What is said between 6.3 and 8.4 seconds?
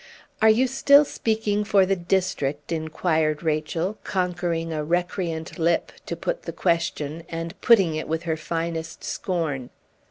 the question, and putting it with her